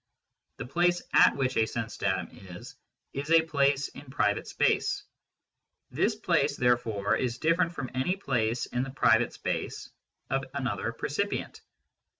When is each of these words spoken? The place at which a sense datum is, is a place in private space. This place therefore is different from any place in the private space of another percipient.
The 0.57 0.65
place 0.65 1.03
at 1.13 1.35
which 1.35 1.55
a 1.57 1.67
sense 1.67 1.95
datum 1.95 2.29
is, 2.49 2.75
is 3.13 3.29
a 3.29 3.43
place 3.43 3.87
in 3.89 4.09
private 4.09 4.47
space. 4.47 5.03
This 5.91 6.15
place 6.15 6.57
therefore 6.57 7.15
is 7.15 7.37
different 7.37 7.71
from 7.75 7.91
any 7.93 8.15
place 8.15 8.65
in 8.65 8.81
the 8.81 8.89
private 8.89 9.31
space 9.31 9.91
of 10.31 10.43
another 10.55 10.91
percipient. 10.91 11.61